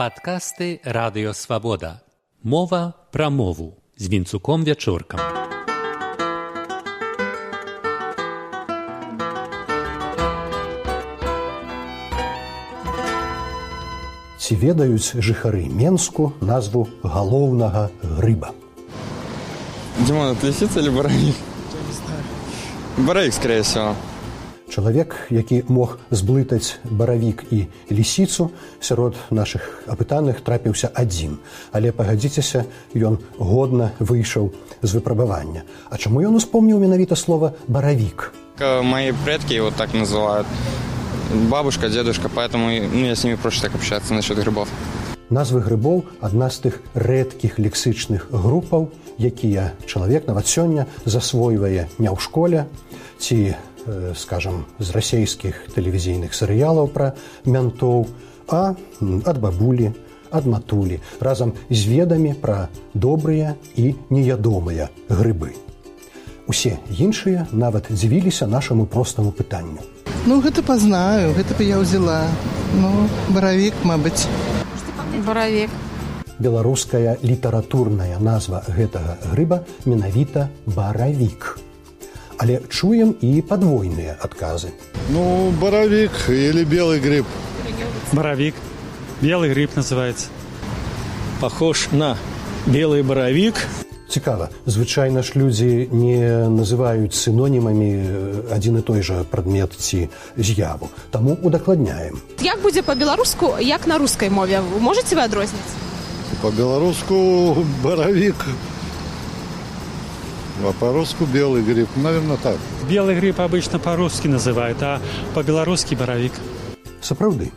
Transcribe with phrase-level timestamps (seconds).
[0.00, 2.00] Падкасты радыёвабода.
[2.42, 5.20] Мова пра мову з вінцуком вячоркам.
[14.38, 18.54] Ці ведаюць жыхары Менску назву галоўнага грыба.
[20.06, 21.36] Димон, это лисица или баровик?
[22.96, 23.94] Баровик, скорее всего.
[24.70, 31.42] Чалавек, які мог зблытаць баравік і лісіцу, сярод нашых апытаных трапіўся адзін.
[31.74, 32.64] Але пагадзіцеся,
[32.94, 35.66] ён годна выйшаў з выпрабавання.
[35.90, 38.30] А чаму ён успомніў менавіта слова баравік?
[38.60, 40.46] Мои предки его так называют.
[41.50, 44.68] Бабушка, дедушка, поэтому ну, я с ними проще так общаться насчет грибов.
[45.30, 52.18] Назвы грыбоў адна з тых рэдкіх лексычных групаў, якія чалавек нават сёння засвойвае не ў
[52.18, 52.66] школе
[53.18, 53.54] ці
[54.16, 57.12] скажам з расійскіх тэлевізійных серыялаў пра
[57.44, 58.06] мянтоў,
[58.48, 58.74] а
[59.24, 59.92] ад бабулі,
[60.30, 65.54] ад матулі разам з ведамі пра добрыя і неядомыя грыбы.
[66.50, 69.86] Усе іншыя нават дзівіліся нашаму простаму пытанню.
[70.26, 72.26] Ну, гэта пазнаю, гэта бы я ўзяла.
[72.74, 74.26] Ну, баравік, мабыць.
[75.26, 75.70] Боровик.
[76.40, 81.69] Беларуская літаратурная назва гэтага грыба менавіта баравік.
[82.40, 84.72] Але чуем і падвойныя адказы.
[85.12, 87.26] Ну, боровик или белый гриб.
[88.12, 88.54] Боровик.
[89.20, 90.28] Белый гриб называется.
[91.40, 92.16] похож на
[92.66, 93.54] белый боровик.
[94.08, 100.90] Цікава, звычайна ж людзі не называюць сінонімамі э, адзін і той жа прадмет ці з'яву.
[101.10, 102.18] Таму удакладняем.
[102.42, 104.60] Як будзе по-беларуску, як на рускай мове?
[104.80, 105.72] Можете вы адрозніць?
[106.42, 108.36] По-белоруску боровик.
[110.62, 111.88] А по-русски белый гриб.
[111.96, 112.56] Наверное, так.
[112.88, 115.00] Белый гриб обычно по-русски называют, а
[115.34, 116.32] по-белорусски боровик.
[117.00, 117.50] Сапраўды.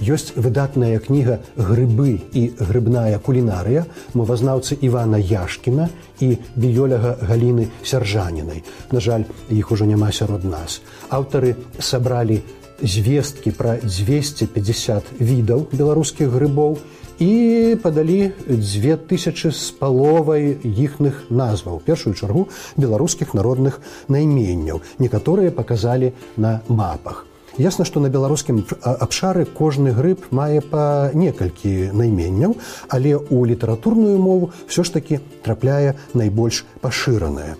[0.00, 5.88] Ёсць выдатная кніга грыбы і грыбная кулінарыя мовазнаўцы Івана Яшкіна
[6.20, 8.62] і біёляга галіны сяржанінай.
[8.90, 10.82] На жаль, іх ужо няма сярод нас.
[11.10, 12.42] Аўтары сабралі
[12.82, 16.78] звесткі пра 250 відаў беларускіх грыбоў
[17.18, 26.60] і падалі 2000 з паловай іхных назваў першую чаргу беларускіх народных найменняў некаторыя паказалі на
[26.68, 32.56] мапах Ясна, што на беларускім абшары кожны грыб мае па некалькі найменняў,
[32.90, 37.54] але ў літаратурную мову ўсё ж такі трапляе найбольш пашыраная.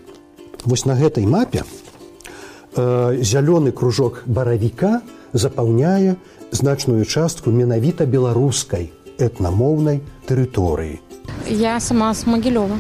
[0.67, 1.63] Вось на гэтай мапе
[2.77, 5.01] э, зялёны кружок баравіка
[5.33, 6.17] запаўняе
[6.51, 10.99] значную частку менавіта беларускай этнамоўнай тэрыторыі.
[11.49, 12.79] Я сама з Могилева.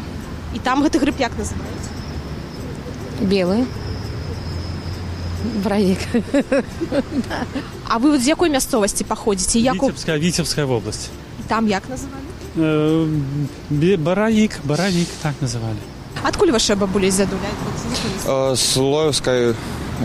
[0.55, 1.89] І там гэты грыб як называюць?
[3.21, 3.67] Белый.
[5.63, 5.99] Боровик.
[7.89, 9.59] А вы вот з якой мясцовасці паходзіце?
[9.59, 9.87] Як у...
[9.87, 11.11] Витебская, Витебская область.
[11.49, 12.25] там як называлі?
[12.57, 15.77] Э, Боровик, боровик, так называли.
[16.23, 17.51] Адкуль ваша бабуля з дзядуля?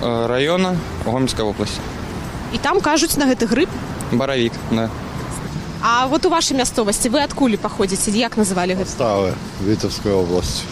[0.01, 1.79] Района Гомельской области.
[2.53, 3.69] І там кажуць на гэты грыб.
[4.11, 4.89] Боровик, да.
[5.81, 8.11] А вот у вашай мясцовасці вы адкуль паходзіце?
[8.11, 8.89] Як называлі гэта?
[8.89, 10.63] Ставы, Витебская область.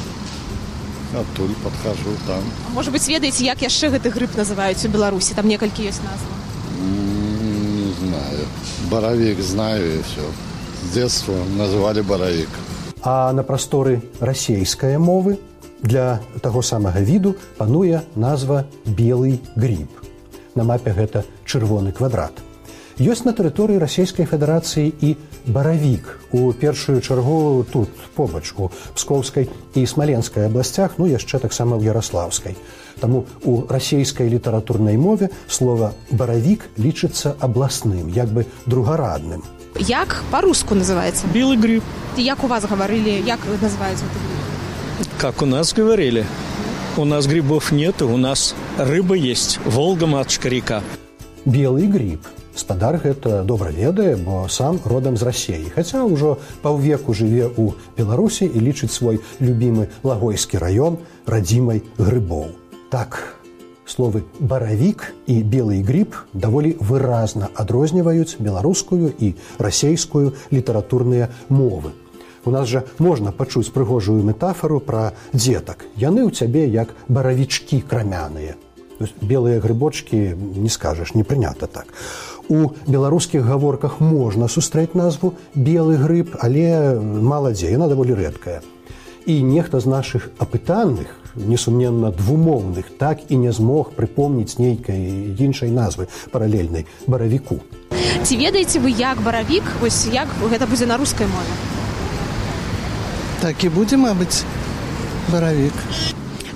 [1.13, 2.41] Оттуда подхожу там.
[2.67, 5.33] А Можа быць, ведаеце, як яшчэ гэты грыб называюць у Беларусі?
[5.35, 6.33] Там некалькі ёсць назва.
[6.81, 7.47] М,
[7.87, 8.45] Не знаю.
[8.91, 10.21] Боровик знаю и все.
[10.83, 12.49] С детства называли боровик.
[13.01, 15.37] А на прасторы расейскай мовы
[15.81, 19.87] для таго самага віду пануе назва белый гріб.
[20.55, 22.33] На мапе гэта чырвоны квадрат.
[22.97, 25.09] Ёсць на тэрыторыі расійскай федэрацыі і
[25.45, 31.93] баравік у першую чаргу тут побач у пскоўскай і смаленскай абласцях, ну яшчэ таксама ў
[31.93, 32.57] ярослаўскай.
[32.97, 39.45] Таму у расійскай літаратурнай мове слова баравік лічыцца абласным, як бы другарадным.
[39.77, 41.29] Як па-руску называецца?
[41.29, 41.83] Белый гриб.
[42.17, 44.36] Як у вас гаварылі, як называюць гэты грыб?
[45.17, 46.25] Как у нас говорили.
[46.97, 49.59] У нас грибов нет, у нас рыба есть.
[49.65, 50.81] Волга, матушка, река.
[51.47, 57.47] белый гриб спадар гэта добра ведае бо сам родам з рассеі хаця ўжо паўвеку жыве
[57.47, 62.51] ў беларусі і лічыць свой любімы лагойскі раён радзімай грыбоў
[62.91, 63.39] так
[63.87, 71.95] словы баравік і белый гриб даволі выразна адрозніваюць беларускую і расейскую літаратурныя мовы
[72.47, 75.83] У нас жа можна пачуць прыгожую метафору пра дзетак.
[75.99, 78.55] Яны ў цябе як баравічкі крамяныя.
[79.19, 81.91] Белыя грыбочки не скажаш не прынята так.
[82.47, 88.63] У беларускіх гаворках можна сустрэць назву белы грыб але мала дзе яна даволі рэдкая.
[89.27, 96.07] І нехта з нашых апытаных несумненна двумоўных так і не змог прыпомніць нейкай іншай назвы
[96.31, 97.59] паралельнай баравіку.
[98.23, 101.76] Ці ведаеце вы як баравік вось як гэта будзе на рускай мове
[103.41, 104.43] Так и будем, мабыть,
[105.31, 105.73] боровик.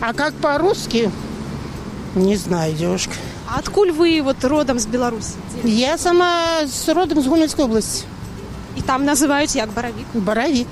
[0.01, 1.11] А как по-русски?
[2.15, 3.13] Не знаю, девушка.
[3.47, 8.05] А адкуль вы вот родам з беларусі Я сама с родом с Гомельской области.
[8.77, 10.67] і там называюць як баравік Боровик.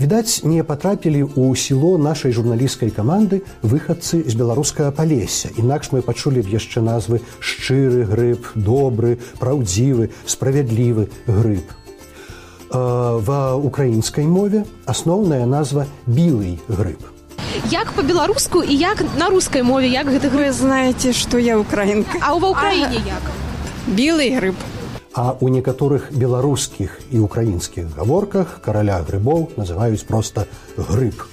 [0.00, 5.50] Відаць, не патрапілі ў сіло нашай журналісцкай каманды выхадцы з беларускага палесся.
[5.56, 11.62] Інакш мы пачулі б яшчэ назвы шчыры грыб, добры, праўдзівы, справядлівы грыб.
[12.70, 16.98] Ва украінскай мове асноўная назва білый грыб.
[17.70, 22.18] як по-беларуску і як на рускай мове як гэты грыб Вы знаете, что я украинка.
[22.22, 23.24] а ва ўкраіне як
[23.90, 24.54] Белый гриб.
[25.14, 30.46] А ў некаторых беларускіх і украінскіх гаворках караля грыбоў называюць проста
[30.76, 31.26] грыб.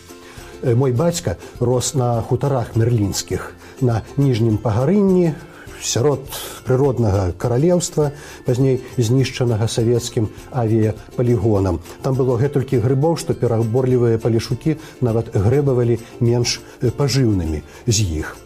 [0.64, 5.34] Э, Мой бацька рос на хутарах мерлінскіх, на ніжнім пагарынні,
[5.82, 6.26] сярод
[6.66, 8.12] прыроднага каралеўства,
[8.46, 11.80] пазней знішчанага савецкім авіяпалігонам.
[12.02, 18.38] Там было гэтулькі грыбоў, што пераборлівыя палішукі нават грэбавалі менш пажыўнымі з іх.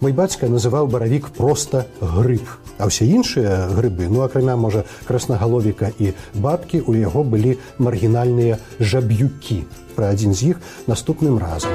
[0.00, 2.46] Мой бацька называў баравік проста грыб.
[2.78, 9.66] А ўсе іншыя грыбы, ну акрамя можа краснагаловіка і бабкі у яго былі маргінальныя жаб'юкі.
[9.98, 11.74] Пра адзін з іх наступным разам.